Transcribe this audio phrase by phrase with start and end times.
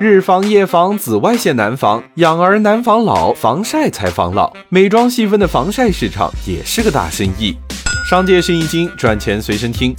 [0.00, 4.52] 日防夜防，紫外线难防，养儿难防老，防晒才防老。
[4.68, 7.56] 美妆细分的防晒市场也是个大生意。
[8.08, 9.92] 商界生意经，赚钱随身听。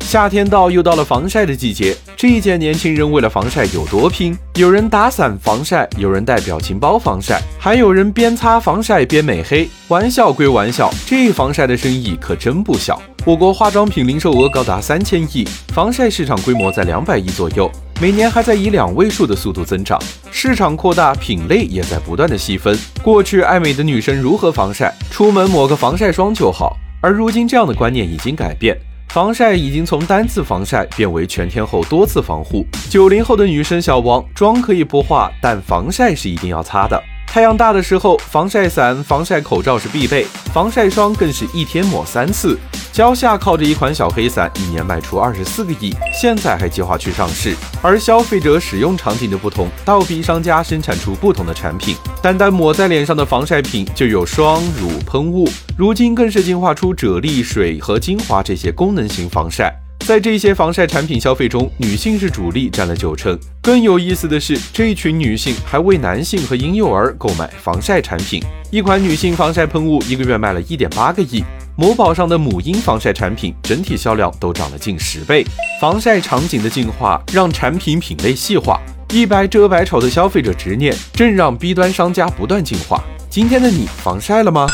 [0.00, 1.96] 夏天到，又到了防晒的季节。
[2.14, 4.36] 这一届年轻人为了防晒有多拼？
[4.56, 9.66] 有人打伞防晒，有人带表情包防晒，还有人边擦防晒边美黑。
[9.88, 13.00] 玩笑归玩笑，这防晒的生意可真不小。
[13.26, 17.68] 我国化妆品零售额高达三千亿，防晒市场规模在两百亿左右，
[18.00, 20.00] 每年还在以两位数的速度增长。
[20.30, 22.78] 市场扩大，品类也在不断的细分。
[23.02, 24.94] 过去爱美的女生如何防晒？
[25.10, 26.76] 出门抹个防晒霜就好。
[27.00, 28.78] 而如今这样的观念已经改变。
[29.08, 32.64] 防晒已经从单次防晒变为全天候多次防护。
[32.88, 37.02] 九零后的女生小王，妆可以不化，但防晒是一定要擦的。
[37.26, 40.24] 太阳大的时候，防晒伞、防晒口罩是必备，
[40.54, 42.56] 防晒霜更是一天抹三次。
[42.96, 47.54] 蕉下靠着一款小黑伞，一年卖出二十四个亿，现在还计划去上市。
[47.82, 51.94] 而消费者使用场景的不同，倒逼商家生产出不同的产品。
[52.22, 59.70] 单单抹在脸上的防晒品就有霜、乳、喷雾，如今更是进化出啫喱、水和精华这些功能型防晒。
[60.06, 63.38] 在这些防晒产品消费中，女性是主力，占了九成。
[63.60, 68.42] 更有意思的是，这群女性还为男性和婴幼儿购买防晒产品。
[68.70, 71.44] 一款女性防晒喷雾一个月卖了一点八个亿。
[71.78, 75.46] 某宝上的母婴防晒产品整体销量都涨了近十倍。
[75.78, 83.04] 防晒场景的进化让产品品类细化，一白遮百丑的消费者执念正让 B 端商家不断进化。
[83.28, 84.66] 今天的你防晒了吗？